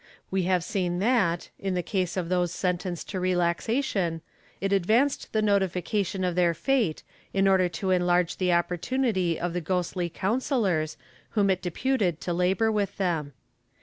We 0.31 0.45
have 0.49 0.63
seen 0.63 0.97
that, 0.97 1.49
in 1.59 1.75
the 1.75 1.83
case 1.83 2.17
of 2.17 2.27
those 2.27 2.51
sentenced 2.51 3.07
to 3.09 3.19
relax 3.19 3.69
ation, 3.69 4.21
it 4.59 4.73
advanced 4.73 5.31
the 5.31 5.43
notification 5.43 6.23
of 6.23 6.33
their 6.33 6.55
fate, 6.55 7.03
in 7.35 7.47
order 7.47 7.69
to 7.69 7.91
enlarge 7.91 8.37
the 8.37 8.51
opportunity 8.51 9.39
of 9.39 9.53
the 9.53 9.61
ghostly 9.61 10.09
counsellors, 10.09 10.97
whom 11.37 11.51
it 11.51 11.61
deputed 11.61 12.19
to 12.21 12.33
labor 12.33 12.71
with 12.71 12.97
them. 12.97 13.33